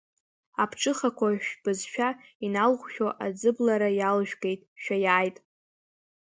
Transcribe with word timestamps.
Аԥҽыхақәа 0.63 1.27
шәбызшәа 1.45 2.09
иналҟәшәо, 2.45 3.07
аӡыблара 3.25 3.89
иалжәгеит, 3.99 4.61
шәаиааит. 4.81 5.37